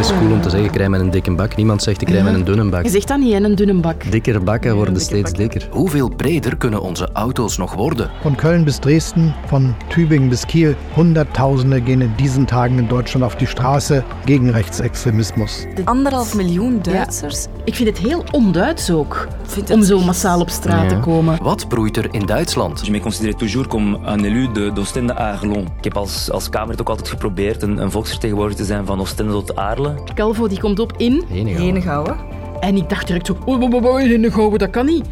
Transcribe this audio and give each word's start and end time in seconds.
is 0.00 0.12
cool 0.18 0.32
om 0.32 0.40
te 0.40 0.50
zeggen, 0.50 0.68
ik 0.68 0.76
rij 0.76 0.88
met 0.88 1.00
een 1.00 1.10
dikke 1.10 1.34
bak. 1.34 1.56
Niemand 1.56 1.82
zegt, 1.82 2.02
ik 2.02 2.08
rij 2.10 2.22
met 2.22 2.34
een 2.34 2.44
dunne 2.44 2.64
bak. 2.68 2.82
Je 2.82 2.90
zegt 2.90 3.08
dat 3.08 3.18
niet, 3.18 3.32
een 3.32 3.54
dunne 3.54 3.74
bak. 3.74 4.10
Dikker 4.10 4.42
bakken 4.42 4.74
worden 4.74 4.94
dikke 4.94 5.08
steeds 5.08 5.30
bakken. 5.30 5.48
dikker. 5.60 5.68
Hoeveel 5.78 6.08
breder 6.16 6.56
kunnen 6.56 6.80
onze 6.82 7.08
auto's 7.12 7.56
nog 7.56 7.74
worden? 7.74 8.10
Von 8.20 8.36
Köln 8.36 8.64
bis 8.64 8.78
Dresden, 8.78 9.34
von 9.46 9.74
Tübingen 9.88 10.28
bis 10.28 10.46
Kiel. 10.46 10.74
Hunderttausende 10.94 11.80
gehen 11.84 12.00
in 12.00 12.12
diesen 12.16 12.46
Tagen 12.46 12.78
in 12.78 12.88
Deutschland 12.88 13.24
auf 13.24 13.36
die 13.36 13.46
Straße 13.46 14.02
gegen 14.24 14.50
Rechtsextremismus. 14.50 15.66
Anderhalf 15.84 16.34
miljoen 16.34 16.78
Duitsers. 16.82 17.46
Ik 17.64 17.74
vind 17.74 17.88
het 17.88 17.98
heel 17.98 18.24
onduits 18.30 18.90
ook, 18.90 19.28
vind 19.42 19.68
het 19.68 19.76
om 19.76 19.84
zo 19.84 20.00
massaal 20.00 20.40
op 20.40 20.50
straat 20.50 20.88
te 20.88 20.98
komen. 20.98 21.38
Wat 21.42 21.68
broeit 21.68 21.96
er 21.96 22.08
in 22.10 22.26
Duitsland? 22.26 22.86
Je 22.86 22.90
me 22.92 23.00
considère 23.00 23.34
toujours 23.36 23.68
comme 23.68 23.98
un 24.06 24.24
élu 24.24 24.52
de- 24.52 24.70
d'Oostende 24.74 25.18
à 25.18 25.30
Arlon. 25.32 25.66
Ik 25.78 25.84
heb 25.84 25.96
als, 25.96 26.30
als 26.30 26.48
Kamerlid 26.48 26.80
ook 26.80 26.88
altijd 26.88 27.08
geprobeerd 27.08 27.62
een, 27.62 27.78
een 27.82 27.90
volksvertegenwoordiger 27.90 28.60
te 28.62 28.68
zijn 28.72 28.86
van 28.86 29.00
Oostende 29.00 29.32
tot 29.32 29.56
Aarle. 29.56 29.89
Calvo 30.14 30.48
die 30.48 30.60
komt 30.60 30.78
op 30.78 30.92
in 30.96 31.24
Henegouwen. 31.28 31.64
Henegouwen. 31.64 32.16
en 32.60 32.76
ik 32.76 32.88
dacht 32.88 33.06
direct 33.06 33.26
zo, 33.26 33.36
oei, 33.48 34.12
in 34.14 34.22
de 34.22 34.30
gouden, 34.30 34.58
dat 34.58 34.70
kan 34.70 34.86
niet. 34.86 35.04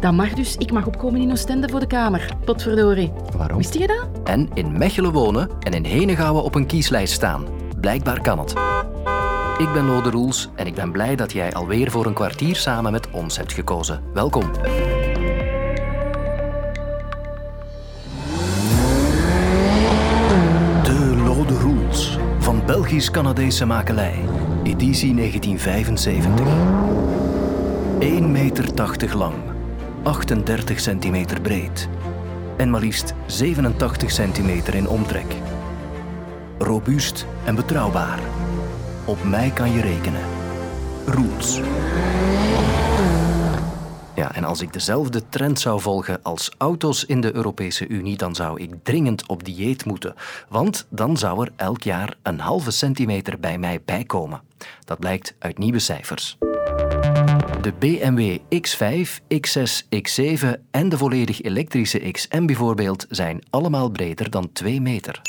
Dat 0.00 0.12
mag 0.12 0.32
dus, 0.32 0.56
ik 0.56 0.72
mag 0.72 0.86
opkomen 0.86 1.20
in 1.20 1.30
Oostende 1.30 1.68
voor 1.68 1.80
de 1.80 1.86
Kamer. 1.86 2.36
Potverdorie. 2.44 3.12
Waarom? 3.36 3.56
Wist 3.56 3.74
je 3.74 3.86
dat? 3.86 4.06
En 4.24 4.50
in 4.54 4.78
Mechelen 4.78 5.12
wonen 5.12 5.48
en 5.60 5.72
in 5.72 5.84
Henegouwen 5.84 6.42
op 6.42 6.54
een 6.54 6.66
kieslijst 6.66 7.12
staan. 7.12 7.44
Blijkbaar 7.80 8.20
kan 8.20 8.38
het. 8.38 8.54
Ik 9.58 9.72
ben 9.72 9.84
Lode 9.86 10.10
Roels 10.10 10.48
en 10.54 10.66
ik 10.66 10.74
ben 10.74 10.92
blij 10.92 11.16
dat 11.16 11.32
jij 11.32 11.52
alweer 11.52 11.90
voor 11.90 12.06
een 12.06 12.14
kwartier 12.14 12.56
samen 12.56 12.92
met 12.92 13.10
ons 13.10 13.36
hebt 13.36 13.52
gekozen. 13.52 14.00
Welkom. 14.14 14.50
Belgisch-Canadese 22.74 23.64
makelij. 23.64 24.14
Editie 24.62 25.14
1975. 25.14 26.46
1,80 28.00 28.22
meter 28.26 29.16
lang, 29.16 29.34
38 30.02 30.80
centimeter 30.80 31.40
breed 31.40 31.88
en 32.56 32.70
maar 32.70 32.80
liefst 32.80 33.14
87 33.26 34.10
centimeter 34.10 34.74
in 34.74 34.88
omtrek. 34.88 35.34
Robuust 36.58 37.26
en 37.44 37.54
betrouwbaar. 37.54 38.18
Op 39.04 39.24
mij 39.24 39.50
kan 39.50 39.72
je 39.72 39.80
rekenen. 39.80 40.22
Rules. 41.06 41.60
Ja, 44.14 44.34
en 44.34 44.44
als 44.44 44.60
ik 44.60 44.72
dezelfde 44.72 45.28
trend 45.28 45.60
zou 45.60 45.80
volgen 45.80 46.22
als 46.22 46.50
auto's 46.58 47.04
in 47.04 47.20
de 47.20 47.34
Europese 47.34 47.86
Unie, 47.88 48.16
dan 48.16 48.34
zou 48.34 48.60
ik 48.60 48.70
dringend 48.82 49.26
op 49.26 49.44
dieet 49.44 49.84
moeten. 49.84 50.14
Want 50.48 50.86
dan 50.90 51.16
zou 51.16 51.44
er 51.44 51.52
elk 51.56 51.82
jaar 51.82 52.14
een 52.22 52.40
halve 52.40 52.70
centimeter 52.70 53.40
bij 53.40 53.58
mij 53.58 53.80
bijkomen. 53.84 54.40
Dat 54.84 54.98
blijkt 54.98 55.34
uit 55.38 55.58
nieuwe 55.58 55.78
cijfers. 55.78 56.36
De 57.60 57.72
BMW 57.78 58.38
X5, 58.38 59.20
X6, 59.34 59.84
X7 59.96 60.46
en 60.70 60.88
de 60.88 60.98
volledig 60.98 61.42
elektrische 61.42 62.10
XM 62.10 62.46
bijvoorbeeld 62.46 63.06
zijn 63.08 63.42
allemaal 63.50 63.90
breder 63.90 64.30
dan 64.30 64.52
2 64.52 64.80
meter. 64.80 65.20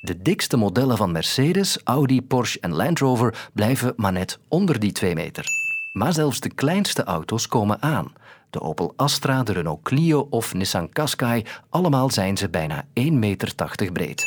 De 0.00 0.22
dikste 0.22 0.56
modellen 0.56 0.96
van 0.96 1.12
Mercedes, 1.12 1.78
Audi, 1.84 2.22
Porsche 2.22 2.60
en 2.60 2.74
Land 2.74 2.98
Rover 2.98 3.48
blijven 3.52 3.92
maar 3.96 4.12
net 4.12 4.38
onder 4.48 4.78
die 4.78 4.92
2 4.92 5.14
meter. 5.14 5.44
Maar 5.92 6.12
zelfs 6.12 6.40
de 6.40 6.54
kleinste 6.54 7.04
auto's 7.04 7.46
komen 7.46 7.82
aan. 7.82 8.12
De 8.50 8.60
Opel 8.60 8.92
Astra, 8.96 9.42
de 9.42 9.52
Renault 9.52 9.82
Clio 9.82 10.26
of 10.30 10.54
Nissan 10.54 10.88
Qashqai, 10.88 11.44
allemaal 11.68 12.10
zijn 12.10 12.36
ze 12.36 12.48
bijna 12.48 12.84
1,80 12.84 13.12
meter 13.12 13.54
breed. 13.92 14.24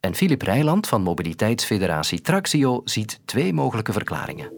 En 0.00 0.14
Philip 0.14 0.42
Rijland 0.42 0.86
van 0.86 1.02
mobiliteitsfederatie 1.02 2.20
Traxio 2.20 2.80
ziet 2.84 3.20
twee 3.24 3.52
mogelijke 3.52 3.92
verklaringen. 3.92 4.52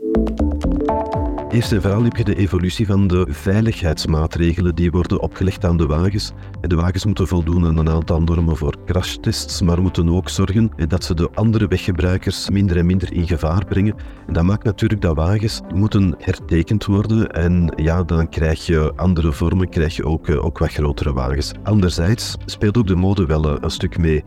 Eerst 1.57 1.73
en 1.73 1.83
vooral 1.83 2.03
heb 2.03 2.17
je 2.17 2.25
de 2.25 2.37
evolutie 2.37 2.87
van 2.87 3.07
de 3.07 3.27
veiligheidsmaatregelen 3.29 4.75
die 4.75 4.91
worden 4.91 5.21
opgelegd 5.21 5.65
aan 5.65 5.77
de 5.77 5.87
wagens. 5.87 6.33
En 6.61 6.69
De 6.69 6.77
wagens 6.77 7.05
moeten 7.05 7.27
voldoen 7.27 7.67
aan 7.67 7.77
een 7.77 7.89
aantal 7.89 8.23
normen 8.23 8.57
voor 8.57 8.77
crashtests, 8.85 9.63
maar 9.63 9.83
moeten 9.83 10.09
ook 10.09 10.29
zorgen 10.29 10.71
dat 10.89 11.05
ze 11.05 11.15
de 11.15 11.31
andere 11.35 11.67
weggebruikers 11.67 12.51
minder 12.51 12.77
en 12.77 12.87
minder 12.87 13.13
in 13.13 13.27
gevaar 13.27 13.65
brengen. 13.65 13.95
En 14.27 14.33
dat 14.33 14.45
maakt 14.45 14.65
natuurlijk 14.65 15.01
dat 15.01 15.17
wagens 15.17 15.61
moeten 15.75 16.15
hertekend 16.19 16.85
worden 16.85 17.31
en 17.31 17.73
ja, 17.77 18.03
dan 18.03 18.29
krijg 18.29 18.67
je 18.67 18.93
andere 18.97 19.33
vormen, 19.33 19.69
krijg 19.69 19.97
je 19.97 20.05
ook, 20.05 20.29
eh, 20.29 20.45
ook 20.45 20.59
wat 20.59 20.73
grotere 20.73 21.13
wagens. 21.13 21.53
Anderzijds 21.63 22.37
speelt 22.45 22.77
ook 22.77 22.87
de 22.87 22.97
mode 22.97 23.27
wel 23.27 23.45
eh, 23.51 23.57
een 23.61 23.71
stuk 23.71 23.99
mee. 23.99 24.25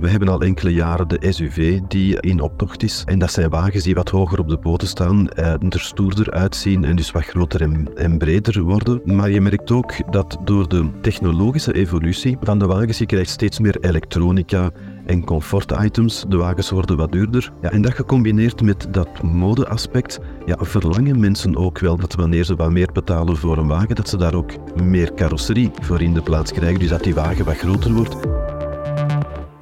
We 0.00 0.08
hebben 0.08 0.28
al 0.28 0.40
enkele 0.40 0.72
jaren 0.72 1.08
de 1.08 1.32
SUV 1.32 1.80
die 1.88 2.20
in 2.20 2.40
optocht 2.40 2.82
is. 2.82 3.02
En 3.06 3.18
dat 3.18 3.32
zijn 3.32 3.50
wagens 3.50 3.84
die 3.84 3.94
wat 3.94 4.08
hoger 4.08 4.38
op 4.38 4.48
de 4.48 4.58
poten 4.58 4.88
staan, 4.88 5.28
eh, 5.28 5.52
er 5.52 5.80
stoerder 5.80 6.30
uitzien 6.30 6.84
en 6.84 6.96
dus 6.96 7.10
wat 7.10 7.24
groter 7.24 7.62
en, 7.62 7.88
en 7.94 8.18
breder 8.18 8.62
worden. 8.62 9.00
Maar 9.04 9.30
je 9.30 9.40
merkt 9.40 9.70
ook 9.70 10.12
dat 10.12 10.38
door 10.44 10.68
de 10.68 10.90
technologische 11.00 11.74
evolutie 11.74 12.36
van 12.40 12.58
de 12.58 12.66
wagens, 12.66 12.98
je 12.98 13.06
krijgt 13.06 13.30
steeds 13.30 13.58
meer 13.58 13.76
elektronica 13.80 14.70
en 15.06 15.24
comfort-items. 15.24 16.24
De 16.28 16.36
wagens 16.36 16.70
worden 16.70 16.96
wat 16.96 17.12
duurder. 17.12 17.52
Ja, 17.62 17.70
en 17.70 17.82
dat 17.82 17.94
gecombineerd 17.94 18.62
met 18.62 18.86
dat 18.90 19.22
modeaspect, 19.22 20.20
ja, 20.46 20.56
verlangen 20.60 21.20
mensen 21.20 21.56
ook 21.56 21.78
wel 21.78 21.96
dat 21.96 22.14
wanneer 22.14 22.44
ze 22.44 22.56
wat 22.56 22.70
meer 22.70 22.92
betalen 22.92 23.36
voor 23.36 23.58
een 23.58 23.68
wagen, 23.68 23.94
dat 23.94 24.08
ze 24.08 24.16
daar 24.16 24.34
ook 24.34 24.50
meer 24.82 25.14
carrosserie 25.14 25.70
voor 25.80 26.02
in 26.02 26.14
de 26.14 26.22
plaats 26.22 26.52
krijgen. 26.52 26.78
Dus 26.78 26.88
dat 26.88 27.02
die 27.02 27.14
wagen 27.14 27.44
wat 27.44 27.56
groter 27.56 27.92
wordt. 27.92 28.16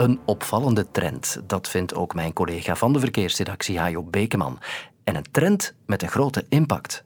Een 0.00 0.20
opvallende 0.24 0.90
trend, 0.90 1.40
dat 1.46 1.68
vindt 1.68 1.94
ook 1.94 2.14
mijn 2.14 2.32
collega 2.32 2.74
van 2.74 2.92
de 2.92 3.00
verkeersredactie 3.00 3.78
Hajo 3.78 4.02
Bekeman. 4.02 4.58
En 5.04 5.16
een 5.16 5.26
trend 5.30 5.74
met 5.86 6.02
een 6.02 6.08
grote 6.08 6.44
impact. 6.48 7.04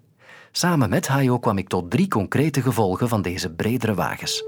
Samen 0.53 0.91
met 0.91 1.07
Hajo 1.07 1.39
kwam 1.39 1.59
ik 1.59 1.69
tot 1.69 1.91
drie 1.91 2.09
concrete 2.09 2.63
gevolgen 2.63 3.09
van 3.09 3.23
deze 3.23 3.51
bredere 3.51 3.95
wagens. 3.95 4.45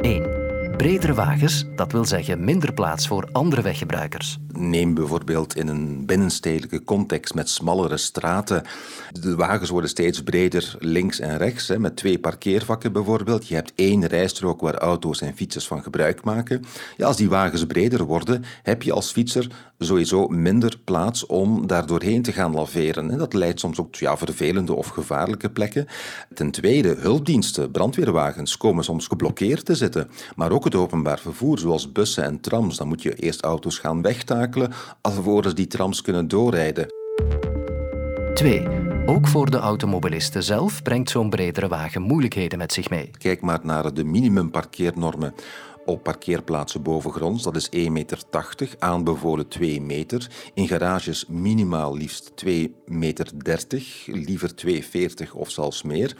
1. 0.00 0.33
Bredere 0.76 1.14
wagens, 1.14 1.64
dat 1.76 1.92
wil 1.92 2.04
zeggen 2.04 2.44
minder 2.44 2.72
plaats 2.72 3.06
voor 3.06 3.28
andere 3.32 3.62
weggebruikers. 3.62 4.38
Neem 4.52 4.94
bijvoorbeeld 4.94 5.56
in 5.56 5.68
een 5.68 6.06
binnenstedelijke 6.06 6.84
context 6.84 7.34
met 7.34 7.48
smallere 7.48 7.96
straten. 7.96 8.62
De 9.12 9.36
wagens 9.36 9.70
worden 9.70 9.90
steeds 9.90 10.22
breder 10.22 10.76
links 10.78 11.20
en 11.20 11.36
rechts, 11.36 11.68
hè, 11.68 11.78
met 11.78 11.96
twee 11.96 12.18
parkeervakken 12.18 12.92
bijvoorbeeld. 12.92 13.48
Je 13.48 13.54
hebt 13.54 13.72
één 13.74 14.06
rijstrook 14.06 14.60
waar 14.60 14.74
auto's 14.74 15.20
en 15.20 15.36
fietsers 15.36 15.66
van 15.66 15.82
gebruik 15.82 16.24
maken. 16.24 16.64
Ja, 16.96 17.06
als 17.06 17.16
die 17.16 17.28
wagens 17.28 17.66
breder 17.66 18.04
worden, 18.04 18.44
heb 18.62 18.82
je 18.82 18.92
als 18.92 19.12
fietser 19.12 19.50
sowieso 19.78 20.28
minder 20.28 20.78
plaats 20.84 21.26
om 21.26 21.66
daar 21.66 21.86
doorheen 21.86 22.22
te 22.22 22.32
gaan 22.32 22.54
laveren. 22.54 23.10
En 23.10 23.18
dat 23.18 23.32
leidt 23.32 23.60
soms 23.60 23.78
ook 23.78 23.92
tot 23.92 24.00
ja, 24.00 24.16
vervelende 24.16 24.74
of 24.74 24.86
gevaarlijke 24.86 25.50
plekken. 25.50 25.86
Ten 26.34 26.50
tweede, 26.50 26.94
hulpdiensten, 26.98 27.70
brandweerwagens 27.70 28.56
komen 28.56 28.84
soms 28.84 29.06
geblokkeerd 29.06 29.64
te 29.64 29.74
zitten. 29.74 30.10
Maar 30.36 30.52
ook 30.52 30.63
het 30.64 30.74
openbaar 30.74 31.18
vervoer, 31.18 31.58
zoals 31.58 31.92
bussen 31.92 32.24
en 32.24 32.40
trams. 32.40 32.76
Dan 32.76 32.88
moet 32.88 33.02
je 33.02 33.14
eerst 33.14 33.42
auto's 33.42 33.78
gaan 33.78 34.02
wegtakelen, 34.02 34.72
alvorens 35.00 35.54
die 35.54 35.66
trams 35.66 36.02
kunnen 36.02 36.28
doorrijden. 36.28 36.86
2. 38.34 38.68
Ook 39.06 39.28
voor 39.28 39.50
de 39.50 39.56
automobilisten 39.56 40.42
zelf 40.42 40.82
brengt 40.82 41.10
zo'n 41.10 41.30
bredere 41.30 41.68
wagen 41.68 42.02
moeilijkheden 42.02 42.58
met 42.58 42.72
zich 42.72 42.90
mee. 42.90 43.10
Kijk 43.18 43.40
maar 43.40 43.60
naar 43.62 43.94
de 43.94 44.04
minimumparkeernormen 44.04 45.34
op 45.84 46.02
parkeerplaatsen 46.02 46.82
bovengronds. 46.82 47.42
Dat 47.42 47.56
is 47.56 47.68
1,80 47.76 47.90
meter, 47.90 48.18
aanbevolen 48.78 49.48
2 49.48 49.80
meter. 49.80 50.30
In 50.54 50.68
garages 50.68 51.26
minimaal 51.26 51.96
liefst 51.96 52.32
2,30 52.46 52.50
meter, 52.86 53.32
liever 54.06 54.50
2,40 54.66 55.32
of 55.32 55.50
zelfs 55.50 55.82
meer. 55.82 56.16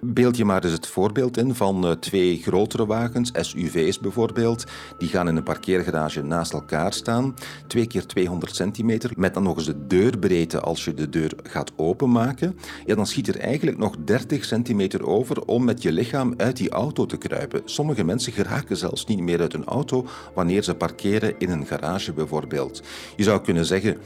Beeld 0.00 0.36
je 0.36 0.44
maar 0.44 0.64
eens 0.64 0.72
het 0.72 0.86
voorbeeld 0.86 1.36
in 1.36 1.54
van 1.54 1.86
eh, 1.86 1.92
twee 1.92 2.42
grotere 2.42 2.86
wagens, 2.86 3.30
SUV's 3.34 4.00
bijvoorbeeld. 4.00 4.64
Die 4.98 5.08
gaan 5.08 5.28
in 5.28 5.36
een 5.36 5.42
parkeergarage 5.42 6.22
naast 6.22 6.52
elkaar 6.52 6.92
staan, 6.92 7.34
2 7.66 7.86
keer 7.86 8.06
200 8.06 8.54
centimeter, 8.54 9.10
met 9.16 9.34
dan 9.34 9.42
nog 9.42 9.56
eens 9.56 9.66
de 9.66 9.86
deurbreedte 9.86 10.60
als 10.60 10.84
je 10.84 10.94
de 10.94 11.08
deur 11.08 11.32
gaat 11.42 11.72
openmaken. 11.76 12.58
Ja, 12.86 12.94
dan 12.94 13.06
schiet 13.06 13.28
er 13.28 13.38
eigenlijk 13.38 13.78
nog 13.78 13.96
30 14.04 14.44
centimeter 14.44 15.06
over 15.06 15.44
om 15.44 15.64
met 15.64 15.82
je 15.82 15.92
lichaam 15.92 16.34
uit 16.36 16.56
die 16.56 16.70
auto 16.70 17.06
te 17.06 17.16
kruipen. 17.16 17.62
Sommige 17.64 18.04
mensen 18.04 18.32
geraken 18.32 18.76
zelfs 18.76 19.03
niet 19.06 19.20
meer 19.20 19.40
uit 19.40 19.54
een 19.54 19.64
auto 19.64 20.06
wanneer 20.34 20.62
ze 20.62 20.74
parkeren 20.74 21.34
in 21.38 21.50
een 21.50 21.66
garage 21.66 22.12
bijvoorbeeld. 22.12 22.82
Je 23.16 23.22
zou 23.22 23.40
kunnen 23.40 23.64
zeggen, 23.64 23.98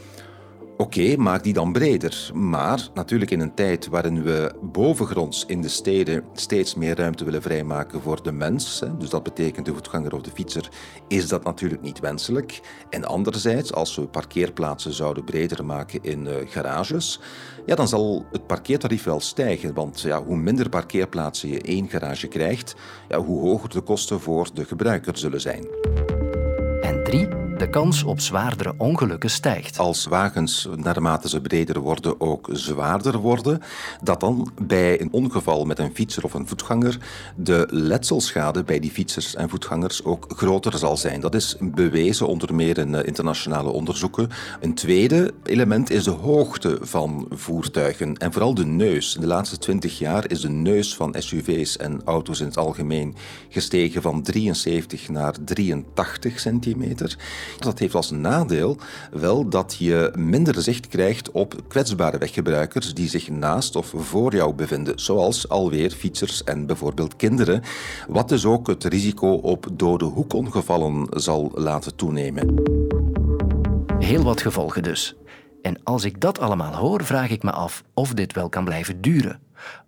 Oké, 0.81 1.15
maak 1.17 1.43
die 1.43 1.53
dan 1.53 1.71
breder. 1.71 2.31
Maar 2.33 2.89
natuurlijk 2.93 3.31
in 3.31 3.39
een 3.39 3.53
tijd 3.53 3.87
waarin 3.87 4.23
we 4.23 4.51
bovengronds 4.61 5.45
in 5.45 5.61
de 5.61 5.67
steden 5.67 6.23
steeds 6.33 6.75
meer 6.75 6.95
ruimte 6.95 7.25
willen 7.25 7.41
vrijmaken 7.41 8.01
voor 8.01 8.23
de 8.23 8.31
mens, 8.31 8.83
dus 8.97 9.09
dat 9.09 9.23
betekent 9.23 9.65
de 9.65 9.73
voetganger 9.73 10.13
of 10.13 10.21
de 10.21 10.31
fietser, 10.33 10.69
is 11.07 11.27
dat 11.27 11.43
natuurlijk 11.43 11.81
niet 11.81 11.99
wenselijk. 11.99 12.61
En 12.89 13.05
anderzijds, 13.05 13.73
als 13.73 13.95
we 13.95 14.07
parkeerplaatsen 14.07 14.93
zouden 14.93 15.23
breder 15.23 15.65
maken 15.65 16.03
in 16.03 16.27
eh, 16.27 16.35
garages, 16.45 17.19
ja, 17.65 17.75
dan 17.75 17.87
zal 17.87 18.25
het 18.31 18.47
parkeertarief 18.47 19.03
wel 19.03 19.19
stijgen. 19.19 19.73
Want 19.73 20.01
ja, 20.01 20.23
hoe 20.23 20.37
minder 20.37 20.69
parkeerplaatsen 20.69 21.49
je 21.49 21.61
één 21.61 21.89
garage 21.89 22.27
krijgt, 22.27 22.75
ja, 23.09 23.17
hoe 23.17 23.41
hoger 23.41 23.69
de 23.69 23.81
kosten 23.81 24.19
voor 24.19 24.49
de 24.53 24.65
gebruiker 24.65 25.17
zullen 25.17 25.41
zijn. 25.41 25.67
En 26.81 27.03
3. 27.03 27.48
De 27.59 27.69
kans 27.69 28.03
op 28.03 28.19
zwaardere 28.19 28.73
ongelukken 28.77 29.29
stijgt. 29.29 29.79
Als 29.79 30.05
wagens 30.05 30.67
naarmate 30.75 31.29
ze 31.29 31.41
breder 31.41 31.79
worden 31.79 32.21
ook 32.21 32.49
zwaarder 32.51 33.17
worden, 33.17 33.61
dat 34.03 34.19
dan 34.19 34.51
bij 34.61 35.01
een 35.01 35.11
ongeval 35.11 35.65
met 35.65 35.79
een 35.79 35.91
fietser 35.93 36.23
of 36.23 36.33
een 36.33 36.47
voetganger 36.47 36.97
de 37.35 37.67
letselschade 37.69 38.63
bij 38.63 38.79
die 38.79 38.91
fietsers 38.91 39.35
en 39.35 39.49
voetgangers 39.49 40.03
ook 40.03 40.25
groter 40.35 40.77
zal 40.77 40.97
zijn. 40.97 41.21
Dat 41.21 41.35
is 41.35 41.55
bewezen 41.61 42.27
onder 42.27 42.55
meer 42.55 42.77
in 42.77 42.95
eh, 42.95 43.07
internationale 43.07 43.69
onderzoeken. 43.69 44.29
Een 44.59 44.73
tweede 44.73 45.33
element 45.43 45.89
is 45.89 46.03
de 46.03 46.11
hoogte 46.11 46.77
van 46.81 47.27
voertuigen 47.29 48.17
en 48.17 48.31
vooral 48.31 48.53
de 48.53 48.65
neus. 48.65 49.15
In 49.15 49.21
de 49.21 49.27
laatste 49.27 49.57
twintig 49.57 49.99
jaar 49.99 50.29
is 50.31 50.41
de 50.41 50.49
neus 50.49 50.95
van 50.95 51.15
SUV's 51.17 51.77
en 51.77 52.01
auto's 52.05 52.39
in 52.39 52.47
het 52.47 52.57
algemeen 52.57 53.15
gestegen 53.49 54.01
van 54.01 54.23
73 54.23 55.09
naar 55.09 55.35
83 55.45 56.39
centimeter. 56.39 57.17
Dat 57.57 57.79
heeft 57.79 57.95
als 57.95 58.11
nadeel 58.11 58.77
wel 59.11 59.49
dat 59.49 59.75
je 59.77 60.11
minder 60.17 60.61
zicht 60.61 60.87
krijgt 60.87 61.31
op 61.31 61.55
kwetsbare 61.67 62.17
weggebruikers 62.17 62.93
die 62.93 63.09
zich 63.09 63.29
naast 63.29 63.75
of 63.75 63.93
voor 63.95 64.35
jou 64.35 64.53
bevinden, 64.53 64.99
zoals 64.99 65.49
alweer 65.49 65.91
fietsers 65.91 66.43
en 66.43 66.65
bijvoorbeeld 66.65 67.15
kinderen, 67.15 67.61
wat 68.07 68.29
dus 68.29 68.45
ook 68.45 68.67
het 68.67 68.83
risico 68.83 69.31
op 69.31 69.67
dode 69.73 70.05
hoekongevallen 70.05 71.07
zal 71.09 71.51
laten 71.55 71.95
toenemen. 71.95 72.53
Heel 73.99 74.23
wat 74.23 74.41
gevolgen 74.41 74.83
dus. 74.83 75.15
En 75.61 75.83
als 75.83 76.03
ik 76.03 76.21
dat 76.21 76.39
allemaal 76.39 76.75
hoor, 76.75 77.03
vraag 77.03 77.29
ik 77.29 77.43
me 77.43 77.51
af 77.51 77.83
of 77.93 78.13
dit 78.13 78.33
wel 78.33 78.49
kan 78.49 78.65
blijven 78.65 79.01
duren. 79.01 79.39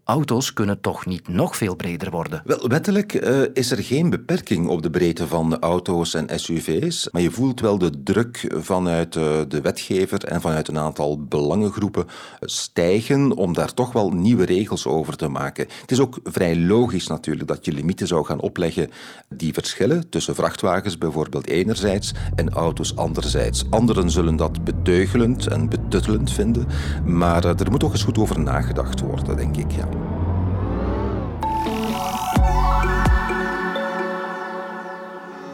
Auto's 0.04 0.54
kunnen 0.54 0.82
toch 0.82 1.06
niet 1.06 1.28
nog 1.28 1.58
veel 1.58 1.76
breder 1.76 2.12
worden? 2.12 2.42
Wel, 2.46 2.68
wettelijk 2.68 3.14
uh, 3.14 3.42
is 3.54 3.72
er 3.72 3.84
geen 3.84 4.10
beperking 4.10 4.68
op 4.68 4.82
de 4.82 4.90
breedte 4.90 5.28
van 5.28 5.60
auto's 5.60 6.14
en 6.14 6.40
SUV's, 6.40 7.10
maar 7.12 7.22
je 7.22 7.32
voelt 7.32 7.60
wel 7.60 7.78
de 7.78 8.04
druk 8.04 8.54
vanuit 8.56 9.16
uh, 9.16 9.24
de 9.48 9.62
wetgever 9.62 10.24
en 10.24 10.42
vanuit 10.42 10.68
een 10.68 10.78
aantal 10.78 11.24
belangengroepen 11.24 12.06
stijgen 12.40 13.32
om 13.32 13.54
daar 13.54 13.74
toch 13.74 13.92
wel 13.92 14.10
nieuwe 14.10 14.46
regels 14.46 14.88
over 14.88 15.16
te 15.16 15.28
maken. 15.28 15.68
Het 15.82 15.92
is 15.92 16.00
ook 16.00 16.20
vrij 16.24 16.58
logisch 16.60 17.08
natuurlijk 17.08 17.48
dat 17.48 17.66
je 17.66 17.72
limieten 17.72 18.08
zou 18.08 18.26
gaan 18.26 18.42
opleggen 18.42 18.90
die 19.30 19.54
verschillen 19.54 20.10
tussen 20.10 20.36
vrachtwagens 20.36 20.98
bijvoorbeeld 20.98 21.48
enerzijds 21.48 22.14
en 22.36 22.50
auto's 22.50 22.96
anderzijds. 22.96 23.66
Anderen 23.70 24.10
zullen 24.10 24.36
dat 24.36 24.64
beteugelend 24.64 25.48
en 25.48 25.70
betuttelend 25.70 26.32
vinden, 26.32 26.68
maar 27.06 27.46
uh, 27.46 27.60
er 27.60 27.72
moet 27.72 27.80
toch 27.80 27.92
eens 27.92 28.04
goed 28.04 28.18
over 28.18 28.40
nagedacht 28.40 29.00
worden, 29.00 29.36
denk 29.36 29.58
ik. 29.58 29.70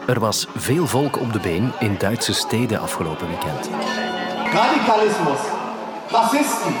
Er 0.08 0.20
was 0.20 0.46
veel 0.56 0.86
volk 0.86 1.20
op 1.20 1.32
de 1.32 1.40
been 1.40 1.72
in 1.78 1.96
Duitse 1.98 2.32
steden 2.32 2.80
afgelopen 2.80 3.28
weekend. 3.28 3.68
Radikalismus, 4.52 5.40
Rassisten, 6.10 6.74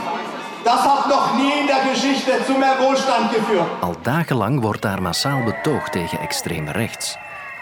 dat 0.64 0.78
had 0.78 1.06
nog 1.06 1.36
niet 1.36 1.54
in 1.54 1.66
de 1.66 1.82
Geschichte 1.90 2.38
zu 2.46 2.58
meer 2.58 2.76
Wohlstand 2.78 3.30
geführt. 3.32 3.80
Al 3.80 3.94
dagenlang 4.02 4.60
wordt 4.60 4.82
daar 4.82 5.02
massaal 5.02 5.42
betoogd 5.42 5.92
tegen 5.92 6.18
extreem 6.18 6.68
rechts. 6.68 7.16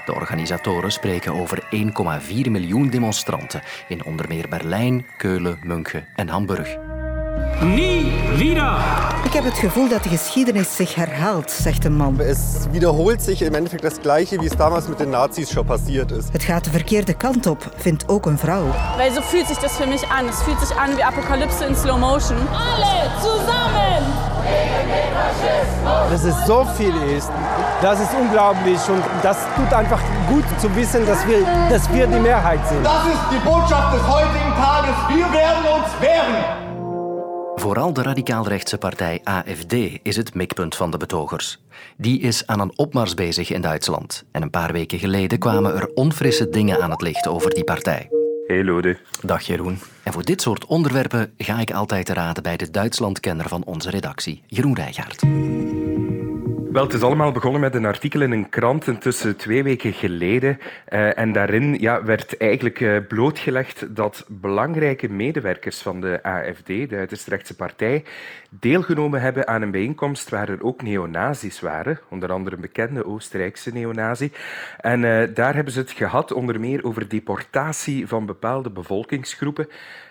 De 0.05 0.15
organisatoren 0.15 0.93
spreken 0.93 1.33
over 1.33 1.63
1,4 1.63 2.51
miljoen 2.51 2.89
demonstranten 2.89 3.63
in 3.89 4.05
onder 4.05 4.29
meer 4.29 4.49
Berlijn, 4.49 5.07
Keulen, 5.17 5.59
München 5.63 6.07
en 6.15 6.29
Hamburg. 6.29 6.86
Nie 7.61 8.13
wieder! 8.37 8.77
Ik 9.25 9.33
heb 9.33 9.45
het 9.45 9.59
gevoel 9.59 9.89
dat 9.89 10.03
de 10.03 10.09
geschiedenis 10.09 10.77
zich 10.77 10.95
herhaalt, 10.95 11.51
zegt 11.51 11.85
een 11.85 11.97
man. 11.97 12.19
Het 12.19 12.69
wiederholt 12.71 13.23
zich 13.23 13.41
im 13.41 13.55
Endeffekt 13.55 13.83
das 13.83 13.95
Gleiche, 14.03 14.39
wie 14.39 14.49
es 14.49 14.57
damals 14.57 14.89
mit 14.89 14.99
den 14.99 15.11
Nazis 15.11 15.51
schon 15.51 15.67
passiert 15.67 16.11
ist. 16.11 16.33
Het 16.33 16.43
gaat 16.43 16.65
de 16.65 16.71
verkeerde 16.71 17.15
kant 17.15 17.47
op, 17.47 17.71
vindt 17.77 18.09
ook 18.09 18.27
een 18.27 18.39
vrouw. 18.39 18.65
Weil 18.97 19.13
so 19.13 19.21
fühlt 19.21 19.47
sich 19.47 19.59
das 19.59 19.73
für 19.73 19.87
mich 19.87 20.03
an. 20.09 20.29
Es 20.29 20.43
fühlt 20.43 20.61
sich 20.61 20.77
an 20.77 20.97
wie 20.97 21.05
Apokalypse 21.05 21.65
in 21.67 21.77
slow 21.77 21.99
motion. 21.99 22.39
Alle 22.53 23.11
zusammen! 23.21 24.03
Dass 26.11 26.25
es 26.25 26.47
so 26.47 26.67
viel 26.77 26.95
ist, 27.17 27.31
das 27.81 28.01
ist 28.01 28.15
unglaublich 28.21 28.89
und 28.89 29.03
das 29.23 29.37
tut 29.57 29.73
einfach 29.73 30.01
gut 30.29 30.45
zu 30.61 30.69
wissen, 30.77 31.05
dass 31.07 31.27
wir, 31.27 31.39
dass 31.71 31.93
wir 31.93 32.07
die 32.07 32.21
Mehrheit 32.21 32.61
sind. 32.69 32.85
Das 32.85 33.05
ist 33.07 33.25
die 33.33 33.49
Botschaft 33.49 33.95
des 33.95 34.07
heutigen 34.07 34.55
Tages. 34.55 34.95
Wir 35.09 35.33
werden 35.33 35.65
uns 35.77 35.89
wehren. 36.01 36.66
Vooral 37.67 37.93
de 37.93 38.03
radicaal-rechtse 38.03 38.79
partij 38.79 39.21
AFD 39.25 39.73
is 40.03 40.17
het 40.17 40.35
mikpunt 40.35 40.75
van 40.75 40.91
de 40.91 40.97
betogers. 40.97 41.59
Die 41.97 42.21
is 42.21 42.47
aan 42.47 42.61
een 42.61 42.79
opmars 42.79 43.15
bezig 43.15 43.51
in 43.51 43.61
Duitsland. 43.61 44.25
En 44.31 44.43
een 44.43 44.51
paar 44.51 44.73
weken 44.73 44.99
geleden 44.99 45.39
kwamen 45.39 45.75
er 45.75 45.91
onfrisse 45.95 46.49
dingen 46.49 46.83
aan 46.83 46.91
het 46.91 47.03
licht 47.03 47.29
over 47.29 47.55
die 47.55 47.65
partij. 47.65 48.09
Hey 48.47 48.65
Lode. 48.65 48.99
Dag 49.23 49.43
Jeroen. 49.43 49.79
En 50.03 50.13
voor 50.13 50.25
dit 50.25 50.43
soort 50.43 50.67
onderwerpen 50.67 51.33
ga 51.39 51.59
ik 51.59 51.71
altijd 51.71 52.07
te 52.07 52.15
raden 52.15 52.43
bij 52.43 52.57
de 52.57 52.71
Duitslandkenner 52.71 53.49
van 53.49 53.65
onze 53.65 53.91
redactie, 53.91 54.43
Jeroen 54.47 54.75
Rijgaard. 54.75 55.23
Wel, 56.77 56.85
het 56.85 56.95
is 56.95 57.03
allemaal 57.03 57.33
begonnen 57.33 57.61
met 57.61 57.75
een 57.75 57.85
artikel 57.85 58.21
in 58.21 58.33
een 58.33 58.49
krant 58.49 58.87
intussen 58.87 59.37
twee 59.37 59.63
weken 59.63 59.93
geleden. 59.93 60.59
Uh, 60.89 61.19
en 61.19 61.33
daarin 61.33 61.81
ja, 61.81 62.05
werd 62.05 62.37
eigenlijk 62.37 62.81
uh, 62.81 62.99
blootgelegd 63.09 63.97
dat 63.97 64.25
belangrijke 64.29 65.09
medewerkers 65.09 65.79
van 65.79 66.01
de 66.01 66.23
AFD, 66.23 66.67
de 66.67 66.97
uiterst 66.97 67.27
rechtse 67.27 67.57
partij, 67.57 68.05
deelgenomen 68.49 69.21
hebben 69.21 69.49
aan 69.49 69.63
een 69.63 69.71
bijeenkomst 69.71 70.29
waar 70.29 70.49
er 70.49 70.63
ook 70.63 70.83
neonazis 70.83 71.61
waren. 71.61 72.01
Onder 72.09 72.33
andere 72.33 72.57
een 72.57 72.63
bekende 72.63 73.07
Oostenrijkse 73.07 73.73
neonazi. 73.73 74.33
En 74.81 75.03
uh, 75.03 75.23
daar 75.35 75.55
hebben 75.55 75.73
ze 75.73 75.79
het 75.79 75.91
gehad 75.91 76.33
onder 76.33 76.61
meer 76.61 76.85
over 76.85 77.09
deportatie 77.09 78.07
van 78.07 78.27
bepaalde 78.27 78.71
bevolkingsgroepen. 78.71 79.69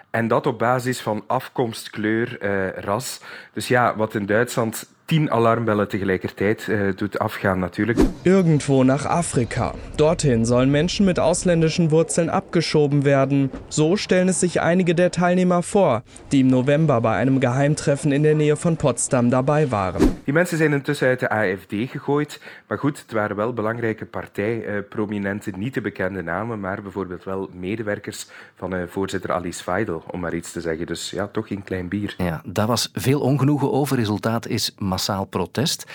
En 0.09 0.27
dat 0.27 0.47
op 0.47 0.59
basis 0.59 1.01
van 1.01 1.23
afkomst, 1.27 1.89
kleur, 1.89 2.37
ras. 2.75 3.21
Dus 3.53 3.67
ja, 3.67 3.95
wat 3.95 4.15
in 4.15 4.25
Duitsland 4.25 4.94
tien 5.05 5.31
Alarmbellen 5.31 5.87
tegelijkertijd 5.87 6.67
äh, 6.67 6.95
doet 6.95 7.19
afgaan 7.19 7.59
natürlich. 7.59 7.97
Irgendwo 8.23 8.83
nach 8.83 9.05
Afrika. 9.05 9.73
Dorthin 9.97 10.45
sollen 10.45 10.71
Menschen 10.71 11.05
mit 11.05 11.19
ausländischen 11.19 11.91
Wurzeln 11.91 12.29
abgeschoben 12.29 13.03
werden. 13.03 13.49
So 13.69 13.97
stellen 13.97 14.29
es 14.29 14.39
sich 14.39 14.61
einige 14.61 14.95
der 14.95 15.11
Teilnehmer 15.11 15.61
vor, 15.61 16.03
die 16.31 16.39
im 16.39 16.47
November 16.47 17.01
bei 17.01 17.15
einem 17.15 17.39
Geheimtreffen 17.39 18.11
in 18.11 18.23
der 18.23 18.35
Nähe 18.35 18.55
von 18.55 18.77
Potsdam 18.77 19.29
dabei 19.29 19.69
waren. 19.71 20.17
Die 20.25 20.33
mensen 20.33 20.57
zijn 20.57 20.73
intussen 20.73 21.07
uit 21.07 21.19
de 21.19 21.29
AFD 21.29 21.91
gegooid. 21.91 22.39
Maar 22.67 22.77
goed, 22.77 22.99
het 22.99 23.11
waren 23.11 23.35
wel 23.35 23.53
belangrijke 23.53 24.05
partijprominenten, 24.05 25.53
uh, 25.53 25.59
niet 25.59 25.73
de 25.73 25.81
bekende 25.81 26.21
namen, 26.21 26.59
maar 26.59 26.81
bijvoorbeeld 26.81 27.23
wel 27.23 27.49
medewerkers 27.53 28.27
van 28.55 28.73
uh, 28.73 28.81
voorzitter 28.87 29.31
Alice 29.31 29.63
Weidel, 29.65 30.03
om 30.07 30.19
maar 30.19 30.33
iets 30.33 30.51
te 30.51 30.61
zeggen. 30.61 30.85
Dus 30.85 31.09
ja, 31.09 31.27
toch 31.27 31.47
geen 31.47 31.63
klein 31.63 31.87
bier. 31.87 32.15
Ja, 32.17 32.41
daar 32.45 32.67
was 32.67 32.89
veel 32.93 33.19
ongenoegen 33.19 33.71
over. 33.71 33.97
Resultaat 33.97 34.47
is 34.47 34.75
massaal 34.95 35.25
protest. 35.25 35.85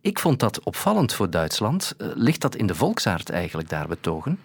Ik 0.00 0.18
vond 0.18 0.40
dat 0.40 0.60
opvallend 0.64 1.12
voor 1.12 1.30
Duitsland. 1.30 1.94
Uh, 1.98 2.08
ligt 2.14 2.40
dat 2.40 2.54
in 2.54 2.66
de 2.66 2.74
volksaard 2.74 3.30
eigenlijk 3.30 3.68
daar 3.68 3.88
betogen? 3.88 4.38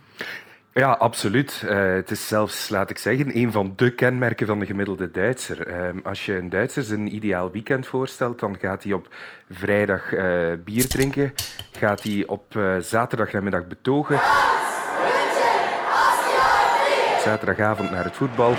Ja, 0.73 0.91
absoluut. 0.91 1.61
Uh, 1.65 1.93
het 1.93 2.11
is 2.11 2.27
zelfs, 2.27 2.69
laat 2.69 2.89
ik 2.89 2.97
zeggen, 2.97 3.37
een 3.37 3.51
van 3.51 3.73
de 3.75 3.95
kenmerken 3.95 4.47
van 4.47 4.59
de 4.59 4.65
gemiddelde 4.65 5.11
Duitser. 5.11 5.67
Uh, 5.67 6.03
als 6.03 6.25
je 6.25 6.37
een 6.37 6.49
Duitser 6.49 6.83
zijn 6.83 7.15
ideaal 7.15 7.51
weekend 7.51 7.87
voorstelt, 7.87 8.39
dan 8.39 8.57
gaat 8.59 8.83
hij 8.83 8.93
op 8.93 9.07
vrijdag 9.49 10.11
uh, 10.11 10.53
bier 10.63 10.87
drinken, 10.87 11.33
gaat 11.71 12.03
hij 12.03 12.23
op 12.27 12.45
zaterdag 12.79 13.31
namiddag 13.31 13.67
betogen, 13.67 14.19
zaterdagavond 17.23 17.91
naar 17.91 18.03
het 18.03 18.15
voetbal 18.15 18.55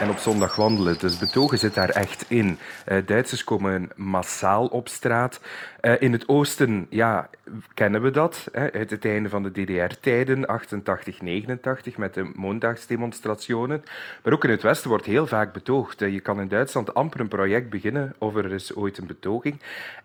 en 0.00 0.10
op 0.10 0.18
zondag 0.18 0.56
wandelen. 0.56 0.98
Dus 0.98 1.18
betogen 1.18 1.58
zit 1.58 1.74
daar 1.74 1.88
echt 1.88 2.24
in. 2.28 2.58
Uh, 2.88 2.98
Duitsers 3.06 3.44
komen 3.44 3.90
massaal 3.94 4.66
op 4.66 4.88
straat. 4.88 5.40
Uh, 5.80 5.92
in 5.98 6.12
het 6.12 6.28
oosten 6.28 6.86
ja, 6.90 7.30
kennen 7.74 8.02
we 8.02 8.10
dat. 8.10 8.48
Hè, 8.52 8.72
uit 8.72 8.90
het 8.90 9.04
einde 9.04 9.28
van 9.28 9.42
de 9.42 9.50
DDR-tijden, 9.50 10.46
88, 10.46 11.20
89, 11.20 11.96
met 11.96 12.14
de 12.14 12.30
mondagsdemonstrationen. 12.34 13.84
Maar 14.22 14.32
ook 14.32 14.44
in 14.44 14.50
het 14.50 14.62
westen 14.62 14.88
wordt 14.88 15.04
heel 15.04 15.26
vaak 15.26 15.52
betoogd. 15.52 16.02
Uh, 16.02 16.12
je 16.12 16.20
kan 16.20 16.40
in 16.40 16.48
Duitsland 16.48 16.94
amper 16.94 17.20
een 17.20 17.28
project 17.28 17.70
beginnen 17.70 18.14
of 18.18 18.36
er 18.36 18.52
is 18.52 18.74
ooit 18.74 18.98
een 18.98 19.06
betoging. 19.06 19.60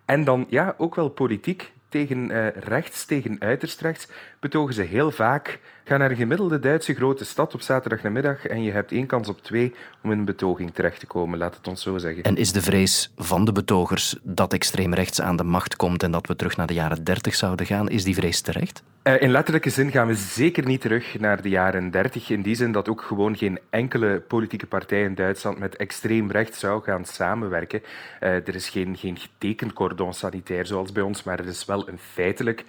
En 0.05 0.23
dan 0.23 0.45
ja, 0.49 0.75
ook 0.77 0.95
wel 0.95 1.09
politiek 1.09 1.71
tegen 1.91 2.31
uh, 2.31 2.47
rechts, 2.49 3.05
tegen 3.05 3.35
uiterst 3.39 3.81
rechts, 3.81 4.07
betogen 4.39 4.73
ze 4.73 4.81
heel 4.81 5.11
vaak. 5.11 5.59
Ga 5.83 5.97
naar 5.97 6.11
een 6.11 6.15
gemiddelde 6.15 6.59
Duitse 6.59 6.93
grote 6.93 7.25
stad 7.25 7.53
op 7.53 7.61
zaterdagnamiddag 7.61 8.47
en 8.47 8.63
je 8.63 8.71
hebt 8.71 8.91
één 8.91 9.05
kans 9.05 9.27
op 9.27 9.41
twee 9.41 9.73
om 10.03 10.11
in 10.11 10.19
een 10.19 10.25
betoging 10.25 10.73
terecht 10.73 10.99
te 10.99 11.05
komen, 11.05 11.37
laat 11.37 11.55
het 11.55 11.67
ons 11.67 11.81
zo 11.81 11.97
zeggen. 11.97 12.23
En 12.23 12.37
is 12.37 12.51
de 12.51 12.61
vrees 12.61 13.11
van 13.17 13.45
de 13.45 13.51
betogers 13.51 14.15
dat 14.23 14.53
extreem 14.53 14.93
rechts 14.93 15.21
aan 15.21 15.35
de 15.35 15.43
macht 15.43 15.75
komt 15.75 16.03
en 16.03 16.11
dat 16.11 16.27
we 16.27 16.35
terug 16.35 16.57
naar 16.57 16.67
de 16.67 16.73
jaren 16.73 17.03
30 17.03 17.35
zouden 17.35 17.65
gaan, 17.65 17.89
is 17.89 18.03
die 18.03 18.15
vrees 18.15 18.41
terecht? 18.41 18.83
Uh, 19.03 19.21
in 19.21 19.31
letterlijke 19.31 19.69
zin 19.69 19.91
gaan 19.91 20.07
we 20.07 20.15
zeker 20.15 20.65
niet 20.65 20.81
terug 20.81 21.19
naar 21.19 21.41
de 21.41 21.49
jaren 21.49 21.91
30. 21.91 22.29
In 22.29 22.41
die 22.41 22.55
zin 22.55 22.71
dat 22.71 22.89
ook 22.89 23.01
gewoon 23.01 23.37
geen 23.37 23.59
enkele 23.69 24.19
politieke 24.27 24.65
partij 24.65 25.03
in 25.03 25.15
Duitsland 25.15 25.59
met 25.59 25.75
extreem 25.75 26.31
rechts 26.31 26.59
zou 26.59 26.83
gaan 26.83 27.05
samenwerken. 27.05 27.81
Uh, 27.83 28.29
er 28.29 28.55
is 28.55 28.69
geen, 28.69 28.97
geen 28.97 29.17
getekend 29.17 29.73
cordon 29.73 30.13
sanitair 30.13 30.65
zoals 30.65 30.91
bij 30.91 31.03
ons, 31.03 31.23
maar 31.23 31.39
er 31.39 31.47
is 31.47 31.65
wel 31.65 31.80
wel 31.85 31.97
feitelijk. 31.97 32.65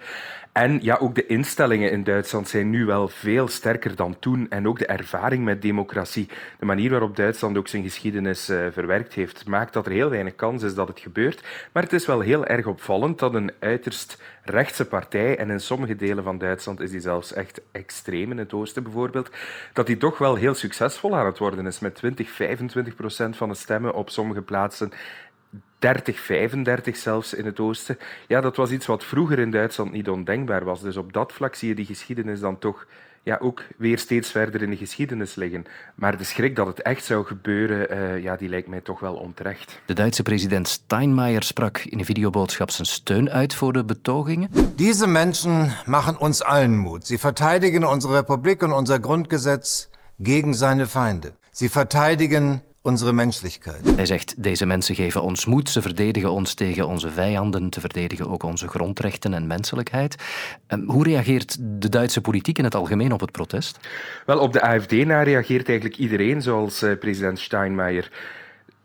En 0.53 0.79
ja, 0.81 0.97
ook 0.97 1.15
de 1.15 1.25
instellingen 1.25 1.91
in 1.91 2.03
Duitsland 2.03 2.47
zijn 2.47 2.69
nu 2.69 2.85
wel 2.85 3.07
veel 3.07 3.47
sterker 3.47 3.95
dan 3.95 4.19
toen. 4.19 4.49
En 4.49 4.67
ook 4.67 4.79
de 4.79 4.85
ervaring 4.85 5.43
met 5.43 5.61
democratie, 5.61 6.29
de 6.59 6.65
manier 6.65 6.89
waarop 6.89 7.15
Duitsland 7.15 7.57
ook 7.57 7.67
zijn 7.67 7.83
geschiedenis 7.83 8.49
uh, 8.49 8.65
verwerkt 8.71 9.13
heeft, 9.13 9.47
maakt 9.47 9.73
dat 9.73 9.85
er 9.85 9.91
heel 9.91 10.09
weinig 10.09 10.35
kans 10.35 10.63
is 10.63 10.75
dat 10.75 10.87
het 10.87 10.99
gebeurt. 10.99 11.43
Maar 11.71 11.83
het 11.83 11.93
is 11.93 12.05
wel 12.05 12.19
heel 12.19 12.45
erg 12.45 12.65
opvallend 12.65 13.19
dat 13.19 13.33
een 13.33 13.51
uiterst 13.59 14.21
rechtse 14.43 14.85
partij, 14.85 15.37
en 15.37 15.49
in 15.49 15.59
sommige 15.59 15.95
delen 15.95 16.23
van 16.23 16.37
Duitsland 16.37 16.79
is 16.79 16.91
die 16.91 16.99
zelfs 16.99 17.33
echt 17.33 17.61
extreem, 17.71 18.31
in 18.31 18.37
het 18.37 18.53
oosten 18.53 18.83
bijvoorbeeld, 18.83 19.29
dat 19.73 19.87
die 19.87 19.97
toch 19.97 20.17
wel 20.17 20.35
heel 20.35 20.53
succesvol 20.53 21.15
aan 21.15 21.25
het 21.25 21.37
worden 21.37 21.65
is 21.65 21.79
met 21.79 21.95
20, 21.95 22.29
25 22.29 22.95
procent 22.95 23.37
van 23.37 23.49
de 23.49 23.55
stemmen 23.55 23.93
op 23.93 24.09
sommige 24.09 24.41
plaatsen. 24.41 24.91
30, 25.83 26.19
35 26.19 26.97
zelfs 26.97 27.33
in 27.33 27.45
het 27.45 27.59
oosten. 27.59 27.97
Ja, 28.27 28.41
dat 28.41 28.55
was 28.55 28.71
iets 28.71 28.85
wat 28.85 29.03
vroeger 29.03 29.39
in 29.39 29.51
Duitsland 29.51 29.91
niet 29.91 30.09
ondenkbaar 30.09 30.63
was. 30.63 30.81
Dus 30.81 30.97
op 30.97 31.13
dat 31.13 31.33
vlak 31.33 31.55
zie 31.55 31.67
je 31.67 31.75
die 31.75 31.85
geschiedenis 31.85 32.39
dan 32.39 32.59
toch 32.59 32.85
ja, 33.23 33.37
ook 33.41 33.63
weer 33.77 33.99
steeds 33.99 34.31
verder 34.31 34.61
in 34.61 34.69
de 34.69 34.77
geschiedenis 34.77 35.35
liggen. 35.35 35.65
Maar 35.95 36.17
de 36.17 36.23
schrik 36.23 36.55
dat 36.55 36.67
het 36.67 36.81
echt 36.81 37.05
zou 37.05 37.25
gebeuren, 37.25 37.93
uh, 37.93 38.23
ja, 38.23 38.35
die 38.35 38.49
lijkt 38.49 38.67
mij 38.67 38.81
toch 38.81 38.99
wel 38.99 39.15
onterecht. 39.15 39.79
De 39.85 39.93
Duitse 39.93 40.23
president 40.23 40.67
Steinmeier 40.67 41.43
sprak 41.43 41.77
in 41.77 41.99
een 41.99 42.05
videoboodschap 42.05 42.71
zijn 42.71 42.87
steun 42.87 43.29
uit 43.29 43.53
voor 43.53 43.73
de 43.73 43.83
betogingen. 43.83 44.49
Deze 44.75 45.07
mensen 45.07 45.71
maken 45.85 46.19
ons 46.19 46.43
allen 46.43 46.77
moed. 46.77 47.07
Ze 47.07 47.17
verteidigen 47.17 47.89
onze 47.89 48.07
republiek 48.07 48.61
en 48.61 48.71
ons 48.71 48.91
grondgesetz 49.01 49.87
tegen 50.23 50.53
zijn 50.53 50.87
vijanden. 50.87 51.35
Ze 51.51 51.69
verteidigen 51.69 52.63
onze 52.83 53.13
menselijkheid. 53.13 53.95
Hij 53.95 54.05
zegt, 54.05 54.43
deze 54.43 54.65
mensen 54.65 54.95
geven 54.95 55.21
ons 55.21 55.45
moed, 55.45 55.69
ze 55.69 55.81
verdedigen 55.81 56.31
ons 56.31 56.53
tegen 56.53 56.87
onze 56.87 57.09
vijanden, 57.09 57.69
te 57.69 57.79
verdedigen 57.79 58.29
ook 58.29 58.43
onze 58.43 58.67
grondrechten 58.67 59.33
en 59.33 59.47
menselijkheid. 59.47 60.15
Ehm, 60.67 60.81
hoe 60.85 61.03
reageert 61.03 61.57
de 61.59 61.89
Duitse 61.89 62.21
politiek 62.21 62.57
in 62.57 62.63
het 62.63 62.75
algemeen 62.75 63.11
op 63.11 63.19
het 63.19 63.31
protest? 63.31 63.79
Wel, 64.25 64.39
op 64.39 64.53
de 64.53 64.61
AFD 64.61 64.91
na 64.91 65.23
reageert 65.23 65.69
eigenlijk 65.69 65.99
iedereen, 65.99 66.41
zoals 66.41 66.81
eh, 66.81 66.97
president 66.99 67.39
Steinmeier. 67.39 68.11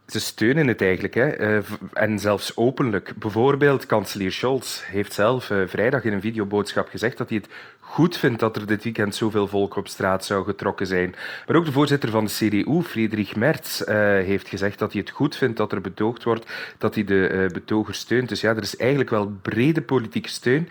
Ze 0.08 0.20
steunen 0.20 0.66
het 0.66 0.82
eigenlijk, 0.82 1.14
hè. 1.14 1.28
Eh, 1.28 1.64
en 1.92 2.18
zelfs 2.18 2.56
openlijk. 2.56 3.12
Bijvoorbeeld, 3.16 3.86
kanselier 3.86 4.32
Scholz 4.32 4.82
heeft 4.84 5.12
zelf 5.12 5.50
uh, 5.50 5.66
vrijdag 5.66 6.04
in 6.04 6.12
een 6.12 6.20
videoboodschap 6.20 6.88
gezegd 6.88 7.18
dat 7.18 7.28
hij 7.28 7.38
het 7.38 7.48
goed 7.80 8.16
vindt 8.16 8.40
dat 8.40 8.56
er 8.56 8.66
dit 8.66 8.82
weekend 8.82 9.14
zoveel 9.14 9.46
volk 9.46 9.76
op 9.76 9.88
straat 9.88 10.24
zou 10.24 10.44
getrokken 10.44 10.86
zijn. 10.86 11.14
Maar 11.46 11.56
ook 11.56 11.64
de 11.64 11.72
voorzitter 11.72 12.10
van 12.10 12.24
de 12.24 12.30
CDU, 12.30 12.82
Friedrich 12.82 13.36
Merz, 13.36 13.80
uh, 13.80 13.86
heeft 14.04 14.48
gezegd 14.48 14.78
dat 14.78 14.92
hij 14.92 15.00
het 15.00 15.10
goed 15.10 15.36
vindt 15.36 15.56
dat 15.56 15.72
er 15.72 15.80
betoogd 15.80 16.24
wordt, 16.24 16.50
dat 16.78 16.94
hij 16.94 17.04
de 17.04 17.50
betogers 17.52 17.98
steunt. 17.98 18.28
Dus 18.28 18.40
ja, 18.40 18.50
er 18.50 18.62
is 18.62 18.76
eigenlijk 18.76 19.10
wel 19.10 19.32
brede 19.42 19.82
politieke 19.82 20.28
steun 20.28 20.68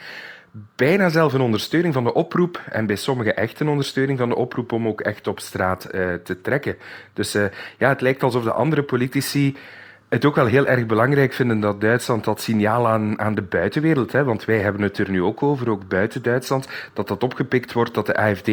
bijna 0.76 1.10
zelf 1.10 1.34
een 1.34 1.42
ondersteuning 1.42 1.94
van 1.94 2.04
de 2.04 2.14
oproep 2.14 2.62
en 2.70 2.86
bij 2.86 2.96
sommigen 2.96 3.36
echt 3.36 3.60
een 3.60 3.68
ondersteuning 3.68 4.20
van 4.20 4.30
de 4.30 4.36
oproep 4.36 4.72
om 4.72 4.88
ook 4.88 5.02
echt 5.02 5.28
op 5.28 5.40
straat 5.40 5.88
uh, 5.92 6.14
te 6.14 6.42
trekken. 6.42 6.76
Dus 7.14 7.36
uh, 7.36 7.46
ja, 7.78 7.90
het 7.90 8.02
lijkt 8.02 8.24
alsof 8.24 8.44
de 8.44 8.52
andere 8.52 8.84
politici 8.84 9.56
het 10.10 10.26
ook 10.26 10.36
wel 10.36 10.46
heel 10.46 10.68
erg 10.68 10.86
belangrijk 10.86 11.34
vinden 11.34 11.60
dat 11.60 11.82
Duitsland 11.82 12.24
dat 12.24 12.42
signaal 12.42 12.88
aan, 12.88 13.20
aan 13.20 13.36
de 13.36 13.42
buitenwereld, 13.42 14.12
hè, 14.12 14.24
want 14.24 14.46
wij 14.46 14.60
hebben 14.60 14.82
het 14.82 14.98
er 14.98 15.10
nu 15.10 15.22
ook 15.24 15.44
over, 15.44 15.70
ook 15.70 15.88
buiten 15.88 16.22
Duitsland, 16.22 16.68
dat 16.94 17.08
dat 17.08 17.24
opgepikt 17.24 17.74
wordt, 17.74 17.94
dat 17.94 18.06
de 18.06 18.16
AFD 18.16 18.52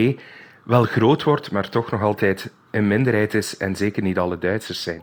wel 0.63 0.85
groot 0.85 1.23
wordt, 1.23 1.51
maar 1.51 1.69
toch 1.69 1.91
nog 1.91 2.03
altijd 2.03 2.51
een 2.71 2.89
minderheid 2.89 3.35
is 3.35 3.57
en 3.57 3.77
zeker 3.77 4.03
niet 4.03 4.19
alle 4.19 4.39
Duitsers 4.39 4.83
zijn. 4.83 5.03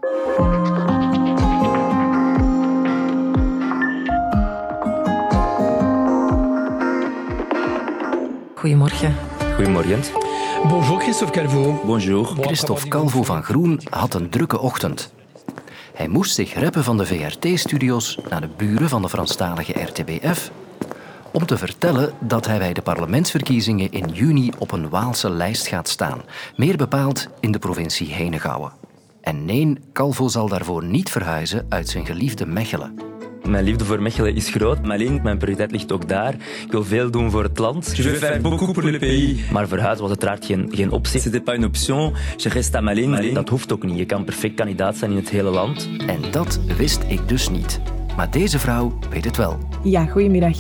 Goedemorgen. 8.61 9.15
Goedemorgen. 9.55 10.01
Bonjour 10.67 10.99
Christophe 10.99 11.33
Calvo. 11.33 11.81
Bonjour. 11.85 12.25
Christophe 12.25 12.87
Calvo 12.87 13.23
van 13.23 13.43
Groen 13.43 13.81
had 13.89 14.13
een 14.13 14.29
drukke 14.29 14.59
ochtend. 14.59 15.13
Hij 15.93 16.07
moest 16.07 16.35
zich 16.35 16.53
reppen 16.53 16.83
van 16.83 16.97
de 16.97 17.05
VRT-studio's 17.05 18.17
naar 18.29 18.41
de 18.41 18.49
buren 18.57 18.89
van 18.89 19.01
de 19.01 19.09
Franstalige 19.09 19.81
RTBF 19.81 20.51
om 21.31 21.45
te 21.45 21.57
vertellen 21.57 22.13
dat 22.19 22.45
hij 22.45 22.57
bij 22.57 22.73
de 22.73 22.81
parlementsverkiezingen 22.81 23.91
in 23.91 24.07
juni 24.07 24.51
op 24.57 24.71
een 24.71 24.89
Waalse 24.89 25.29
lijst 25.29 25.67
gaat 25.67 25.89
staan, 25.89 26.21
meer 26.55 26.77
bepaald 26.77 27.27
in 27.39 27.51
de 27.51 27.59
provincie 27.59 28.13
Henegouwen. 28.13 28.71
En 29.21 29.45
nee, 29.45 29.77
Calvo 29.93 30.27
zal 30.27 30.47
daarvoor 30.47 30.83
niet 30.83 31.09
verhuizen 31.09 31.65
uit 31.69 31.89
zijn 31.89 32.05
geliefde 32.05 32.45
Mechelen. 32.45 33.10
Mijn 33.47 33.63
liefde 33.63 33.85
voor 33.85 34.01
Mechelen 34.01 34.35
is 34.35 34.49
groot. 34.49 34.85
Malin, 34.85 35.19
mijn 35.23 35.37
prioriteit 35.37 35.71
ligt 35.71 35.91
ook 35.91 36.07
daar. 36.07 36.33
Ik 36.65 36.71
wil 36.71 36.83
veel 36.83 37.11
doen 37.11 37.31
voor 37.31 37.43
het 37.43 37.57
land. 37.57 37.91
Je 37.95 38.03
veux 38.03 38.17
faire 38.17 38.39
beaucoup 38.39 38.73
pour 38.73 38.83
le 38.83 38.97
pays. 38.97 39.49
Maar 39.51 39.67
verhuizen 39.67 40.01
was 40.01 40.09
uiteraard 40.09 40.45
geen, 40.45 40.69
geen 40.71 40.91
optie. 40.91 41.19
C'était 41.19 41.43
pas 41.43 41.55
une 41.55 41.65
option. 41.65 42.13
Je 42.37 42.49
reste 42.49 42.77
à 42.77 42.81
Malin. 42.81 43.09
Malin. 43.09 43.33
Dat 43.33 43.49
hoeft 43.49 43.73
ook 43.73 43.83
niet. 43.83 43.97
Je 43.97 44.05
kan 44.05 44.23
perfect 44.23 44.55
kandidaat 44.55 44.97
zijn 44.97 45.11
in 45.11 45.17
het 45.17 45.29
hele 45.29 45.49
land. 45.49 45.89
En 46.07 46.19
dat 46.31 46.59
wist 46.77 47.03
ik 47.07 47.27
dus 47.27 47.49
niet. 47.49 47.79
Maar 48.15 48.31
deze 48.31 48.59
vrouw 48.59 48.99
weet 49.09 49.25
het 49.25 49.37
wel. 49.37 49.57
Ja, 49.83 50.05
goedemiddag 50.05 50.57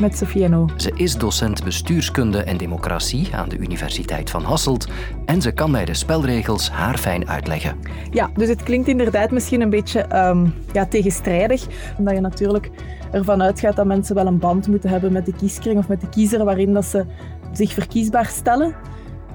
met 0.00 0.48
No. 0.48 0.66
Ze 0.76 0.92
is 0.94 1.16
docent 1.16 1.64
bestuurskunde 1.64 2.42
en 2.42 2.56
democratie 2.56 3.28
aan 3.34 3.48
de 3.48 3.58
Universiteit 3.58 4.30
van 4.30 4.42
Hasselt 4.42 4.88
en 5.24 5.42
ze 5.42 5.52
kan 5.52 5.70
mij 5.70 5.84
de 5.84 5.94
spelregels 5.94 6.70
haarfijn 6.70 7.28
uitleggen. 7.28 7.76
Ja, 8.10 8.30
dus 8.34 8.48
het 8.48 8.62
klinkt 8.62 8.88
inderdaad 8.88 9.30
misschien 9.30 9.60
een 9.60 9.70
beetje 9.70 10.16
um, 10.28 10.54
ja, 10.72 10.86
tegenstrijdig, 10.86 11.66
omdat 11.98 12.14
je 12.14 12.20
natuurlijk 12.20 12.70
ervan 13.10 13.42
uitgaat 13.42 13.76
dat 13.76 13.86
mensen 13.86 14.14
wel 14.14 14.26
een 14.26 14.38
band 14.38 14.68
moeten 14.68 14.90
hebben 14.90 15.12
met 15.12 15.26
de 15.26 15.32
kieskring 15.32 15.78
of 15.78 15.88
met 15.88 16.00
de 16.00 16.08
kiezer 16.08 16.44
waarin 16.44 16.72
dat 16.72 16.84
ze 16.84 17.04
zich 17.52 17.72
verkiesbaar 17.72 18.26
stellen. 18.26 18.74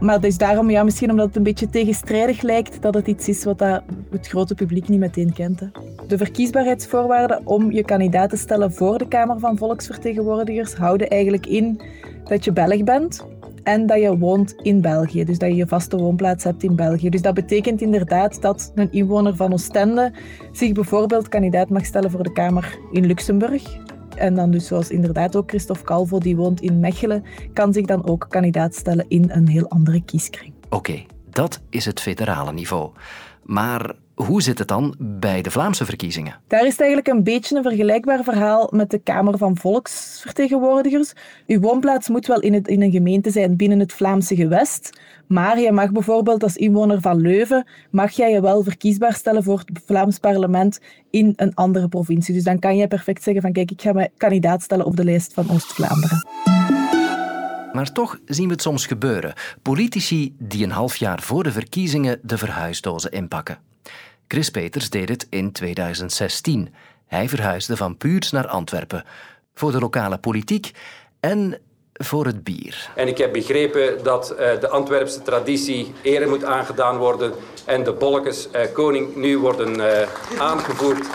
Maar 0.03 0.21
dus 0.21 0.37
daarom, 0.37 0.69
ja, 0.69 0.83
misschien 0.83 1.09
omdat 1.09 1.27
het 1.27 1.35
een 1.35 1.43
beetje 1.43 1.69
tegenstrijdig 1.69 2.41
lijkt, 2.41 2.81
dat 2.81 2.93
het 2.93 3.07
iets 3.07 3.27
is 3.27 3.43
wat 3.43 3.57
dat 3.57 3.83
het 4.11 4.27
grote 4.27 4.55
publiek 4.55 4.87
niet 4.87 4.99
meteen 4.99 5.33
kent. 5.33 5.59
Hè. 5.59 5.67
De 6.07 6.17
verkiesbaarheidsvoorwaarden 6.17 7.41
om 7.43 7.71
je 7.71 7.83
kandidaat 7.83 8.29
te 8.29 8.37
stellen 8.37 8.73
voor 8.73 8.97
de 8.97 9.07
Kamer 9.07 9.39
van 9.39 9.57
Volksvertegenwoordigers 9.57 10.73
houden 10.73 11.09
eigenlijk 11.09 11.45
in 11.45 11.81
dat 12.23 12.43
je 12.43 12.51
Belg 12.51 12.83
bent 12.83 13.25
en 13.63 13.85
dat 13.85 14.01
je 14.01 14.17
woont 14.17 14.55
in 14.61 14.81
België. 14.81 15.23
Dus 15.23 15.37
dat 15.37 15.49
je 15.49 15.55
je 15.55 15.67
vaste 15.67 15.97
woonplaats 15.97 16.43
hebt 16.43 16.63
in 16.63 16.75
België. 16.75 17.09
Dus 17.09 17.21
dat 17.21 17.33
betekent 17.33 17.81
inderdaad 17.81 18.41
dat 18.41 18.71
een 18.75 18.91
inwoner 18.91 19.35
van 19.35 19.53
Oostende 19.53 20.11
zich 20.51 20.71
bijvoorbeeld 20.71 21.27
kandidaat 21.27 21.69
mag 21.69 21.85
stellen 21.85 22.11
voor 22.11 22.23
de 22.23 22.31
Kamer 22.31 22.77
in 22.91 23.05
Luxemburg. 23.05 23.77
En 24.15 24.35
dan 24.35 24.51
dus 24.51 24.67
zoals 24.67 24.89
inderdaad 24.89 25.35
ook 25.35 25.49
Christophe 25.49 25.83
Calvo, 25.83 26.19
die 26.19 26.35
woont 26.35 26.61
in 26.61 26.79
Mechelen, 26.79 27.23
kan 27.53 27.73
zich 27.73 27.85
dan 27.85 28.07
ook 28.07 28.25
kandidaat 28.29 28.75
stellen 28.75 29.05
in 29.07 29.29
een 29.29 29.47
heel 29.47 29.69
andere 29.69 30.03
kieskring. 30.03 30.53
Oké, 30.69 31.03
dat 31.29 31.61
is 31.69 31.85
het 31.85 31.99
federale 31.99 32.53
niveau. 32.53 32.91
Maar 33.43 33.95
hoe 34.15 34.41
zit 34.41 34.59
het 34.59 34.67
dan 34.67 34.95
bij 34.99 35.41
de 35.41 35.51
Vlaamse 35.51 35.85
verkiezingen? 35.85 36.39
Daar 36.47 36.65
is 36.65 36.71
het 36.71 36.79
eigenlijk 36.79 37.09
een 37.09 37.23
beetje 37.23 37.55
een 37.55 37.63
vergelijkbaar 37.63 38.23
verhaal 38.23 38.69
met 38.71 38.89
de 38.91 38.99
Kamer 38.99 39.37
van 39.37 39.57
Volksvertegenwoordigers. 39.57 41.13
Uw 41.47 41.59
woonplaats 41.59 42.09
moet 42.09 42.27
wel 42.27 42.39
in, 42.39 42.63
een 42.63 42.91
gemeente 42.91 43.31
zijn 43.31 43.55
binnen 43.55 43.79
het 43.79 43.93
Vlaamse 43.93 44.35
gewest, 44.35 44.99
maar 45.27 45.59
je 45.59 45.71
mag 45.71 45.91
bijvoorbeeld 45.91 46.43
als 46.43 46.55
inwoner 46.55 47.01
van 47.01 47.21
Leuven, 47.21 47.67
mag 47.91 48.11
jij 48.11 48.31
je 48.31 48.41
wel 48.41 48.63
verkiesbaar 48.63 49.13
stellen 49.13 49.43
voor 49.43 49.63
het 49.65 49.81
Vlaams 49.85 50.19
parlement 50.19 50.79
in 51.09 51.33
een 51.35 51.55
andere 51.55 51.87
provincie. 51.87 52.33
Dus 52.33 52.43
dan 52.43 52.59
kan 52.59 52.77
je 52.77 52.87
perfect 52.87 53.23
zeggen 53.23 53.41
van 53.41 53.51
kijk, 53.51 53.71
ik 53.71 53.81
ga 53.81 53.93
me 53.93 54.09
kandidaat 54.17 54.61
stellen 54.61 54.85
op 54.85 54.95
de 54.95 55.03
lijst 55.03 55.33
van 55.33 55.49
Oost-Vlaanderen. 55.49 56.52
Maar 57.73 57.91
toch 57.91 58.17
zien 58.25 58.45
we 58.45 58.53
het 58.53 58.61
soms 58.61 58.85
gebeuren. 58.85 59.33
Politici 59.61 60.35
die 60.39 60.63
een 60.63 60.71
half 60.71 60.95
jaar 60.95 61.21
voor 61.21 61.43
de 61.43 61.51
verkiezingen 61.51 62.19
de 62.21 62.37
verhuisdozen 62.37 63.11
inpakken. 63.11 63.57
Chris 64.27 64.49
Peters 64.49 64.89
deed 64.89 65.09
het 65.09 65.27
in 65.29 65.51
2016. 65.51 66.73
Hij 67.07 67.29
verhuisde 67.29 67.77
van 67.77 67.97
Puurs 67.97 68.31
naar 68.31 68.47
Antwerpen. 68.47 69.03
Voor 69.53 69.71
de 69.71 69.79
lokale 69.79 70.17
politiek 70.17 70.71
en 71.19 71.57
voor 71.93 72.25
het 72.25 72.43
bier. 72.43 72.89
En 72.95 73.07
ik 73.07 73.17
heb 73.17 73.33
begrepen 73.33 74.03
dat 74.03 74.31
uh, 74.31 74.37
de 74.37 74.69
Antwerpse 74.69 75.21
traditie 75.21 75.93
ere 76.01 76.27
moet 76.27 76.43
aangedaan 76.43 76.97
worden 76.97 77.33
en 77.65 77.83
de 77.83 77.93
bolletjes 77.93 78.47
uh, 78.55 78.61
koning 78.73 79.15
nu 79.15 79.37
worden 79.37 79.79
uh, 79.79 79.85
aangevoerd. 80.39 81.07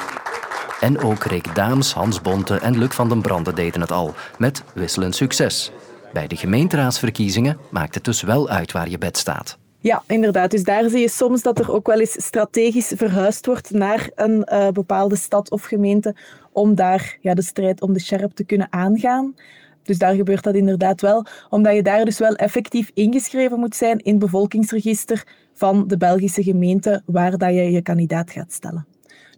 En 0.81 1.01
ook 1.01 1.25
Rick 1.25 1.55
Daams, 1.55 1.93
Hans 1.93 2.21
Bonte 2.21 2.55
en 2.55 2.79
Luc 2.79 2.95
van 2.95 3.09
den 3.09 3.23
Brande 3.23 3.53
deden 3.53 3.81
het 3.81 3.93
al, 3.93 4.15
met 4.39 4.63
wisselend 4.75 5.15
succes. 5.15 5.73
Bij 6.13 6.27
de 6.27 6.37
gemeenteraadsverkiezingen 6.37 7.59
maakt 7.71 7.95
het 7.95 8.05
dus 8.05 8.23
wel 8.23 8.49
uit 8.49 8.73
waar 8.73 8.89
je 8.89 8.99
bed 8.99 9.17
staat. 9.17 9.59
Ja, 9.81 10.03
inderdaad. 10.07 10.51
Dus 10.51 10.63
daar 10.63 10.89
zie 10.89 11.01
je 11.01 11.09
soms 11.09 11.43
dat 11.43 11.59
er 11.59 11.73
ook 11.73 11.87
wel 11.87 12.01
eens 12.01 12.25
strategisch 12.25 12.93
verhuisd 12.97 13.47
wordt 13.47 13.71
naar 13.71 14.11
een 14.15 14.49
uh, 14.53 14.69
bepaalde 14.69 15.17
stad 15.17 15.51
of 15.51 15.63
gemeente 15.63 16.15
om 16.53 16.75
daar 16.75 17.19
ja, 17.21 17.35
de 17.35 17.43
strijd 17.43 17.81
om 17.81 17.93
de 17.93 18.01
scherp 18.01 18.33
te 18.33 18.45
kunnen 18.45 18.67
aangaan. 18.71 19.35
Dus 19.83 19.99
daar 19.99 20.15
gebeurt 20.15 20.45
dat 20.45 20.55
inderdaad 20.55 21.01
wel, 21.01 21.27
omdat 21.51 21.75
je 21.75 21.83
daar 21.83 22.05
dus 22.05 22.19
wel 22.19 22.35
effectief 22.35 22.91
ingeschreven 22.95 23.59
moet 23.59 23.77
zijn 23.77 23.99
in 23.99 24.11
het 24.11 24.21
bevolkingsregister 24.21 25.27
van 25.55 25.87
de 25.87 25.97
Belgische 25.97 26.43
gemeente 26.43 27.03
waar 27.07 27.39
dat 27.39 27.51
je 27.51 27.71
je 27.71 27.83
kandidaat 27.83 28.31
gaat 28.31 28.53
stellen. 28.53 28.87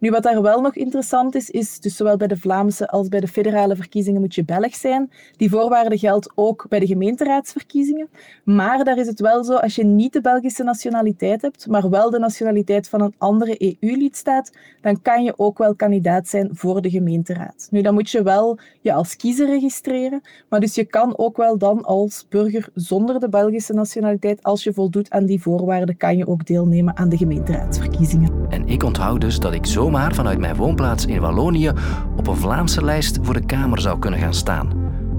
Nu, 0.01 0.09
wat 0.09 0.23
daar 0.23 0.41
wel 0.41 0.61
nog 0.61 0.75
interessant 0.75 1.35
is, 1.35 1.49
is 1.49 1.79
dus 1.79 1.95
zowel 1.95 2.17
bij 2.17 2.27
de 2.27 2.37
Vlaamse 2.37 2.87
als 2.87 3.07
bij 3.07 3.19
de 3.19 3.27
federale 3.27 3.75
verkiezingen 3.75 4.21
moet 4.21 4.35
je 4.35 4.45
Belg 4.45 4.75
zijn. 4.75 5.11
Die 5.37 5.49
voorwaarde 5.49 5.97
geldt 5.97 6.31
ook 6.35 6.65
bij 6.69 6.79
de 6.79 6.85
gemeenteraadsverkiezingen. 6.85 8.09
Maar 8.43 8.83
daar 8.83 8.97
is 8.97 9.07
het 9.07 9.19
wel 9.19 9.43
zo, 9.43 9.55
als 9.55 9.75
je 9.75 9.83
niet 9.83 10.13
de 10.13 10.21
Belgische 10.21 10.63
nationaliteit 10.63 11.41
hebt, 11.41 11.67
maar 11.67 11.89
wel 11.89 12.09
de 12.09 12.19
nationaliteit 12.19 12.89
van 12.89 13.01
een 13.01 13.13
andere 13.17 13.75
EU-lidstaat, 13.79 14.51
dan 14.81 15.01
kan 15.01 15.23
je 15.23 15.33
ook 15.37 15.57
wel 15.57 15.75
kandidaat 15.75 16.27
zijn 16.27 16.49
voor 16.51 16.81
de 16.81 16.89
gemeenteraad. 16.89 17.67
Nu, 17.71 17.81
dan 17.81 17.93
moet 17.93 18.09
je 18.09 18.23
wel 18.23 18.59
je 18.81 18.93
als 18.93 19.15
kiezer 19.15 19.47
registreren, 19.47 20.21
maar 20.49 20.59
dus 20.59 20.75
je 20.75 20.85
kan 20.85 21.17
ook 21.17 21.37
wel 21.37 21.57
dan 21.57 21.83
als 21.83 22.25
burger 22.29 22.69
zonder 22.73 23.19
de 23.19 23.29
Belgische 23.29 23.73
nationaliteit, 23.73 24.43
als 24.43 24.63
je 24.63 24.73
voldoet 24.73 25.09
aan 25.09 25.25
die 25.25 25.41
voorwaarden, 25.41 25.97
kan 25.97 26.17
je 26.17 26.27
ook 26.27 26.45
deelnemen 26.45 26.97
aan 26.97 27.09
de 27.09 27.17
gemeenteraadsverkiezingen. 27.17 28.45
En 28.49 28.67
ik 28.67 28.83
onthoud 28.83 29.21
dus 29.21 29.39
dat 29.39 29.53
ik 29.53 29.65
zomaar 29.91 30.15
vanuit 30.15 30.39
mijn 30.39 30.55
woonplaats 30.55 31.05
in 31.05 31.19
Wallonië 31.19 31.71
op 32.17 32.27
een 32.27 32.35
Vlaamse 32.35 32.83
lijst 32.83 33.19
voor 33.21 33.33
de 33.33 33.45
Kamer 33.45 33.81
zou 33.81 33.99
kunnen 33.99 34.19
gaan 34.19 34.33
staan. 34.33 34.71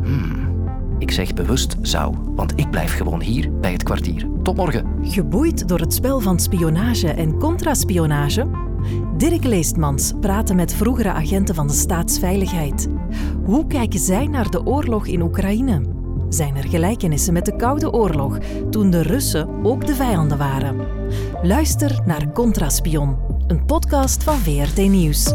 Hmm. 0.03 0.51
Ik 0.99 1.11
zeg 1.11 1.35
bewust 1.35 1.77
zou, 1.81 2.15
want 2.35 2.53
ik 2.57 2.71
blijf 2.71 2.97
gewoon 2.97 3.21
hier 3.21 3.59
bij 3.61 3.73
het 3.73 3.83
kwartier. 3.83 4.27
Tot 4.43 4.57
morgen. 4.57 4.87
Geboeid 5.03 5.69
door 5.69 5.79
het 5.79 5.95
spel 5.95 6.21
van 6.21 6.41
spionage 6.41 7.09
en 7.09 7.39
contraspionage? 7.39 8.47
Dirk 9.17 9.45
Leestmans 9.45 10.13
praatte 10.21 10.55
met 10.55 10.75
vroegere 10.75 11.13
agenten 11.13 11.55
van 11.55 11.67
de 11.67 11.75
staatsveiligheid. 11.75 12.89
Hoe 13.45 13.67
kijken 13.67 14.01
zij 14.01 14.27
naar 14.27 14.51
de 14.51 14.67
oorlog 14.67 15.07
in 15.07 15.23
Oekraïne? 15.23 15.83
Zijn 16.29 16.57
er 16.57 16.69
gelijkenissen 16.69 17.33
met 17.33 17.45
de 17.45 17.57
Koude 17.57 17.93
Oorlog, 17.93 18.39
toen 18.71 18.91
de 18.91 19.03
Russen 19.03 19.65
ook 19.65 19.87
de 19.87 19.95
vijanden 19.95 20.39
waren? 20.39 20.77
Luister 21.43 22.01
naar 22.07 22.33
Contraspion, 22.33 23.17
een 23.47 23.65
podcast 23.65 24.23
van 24.23 24.39
VRT 24.39 24.77
Nieuws. 24.77 25.33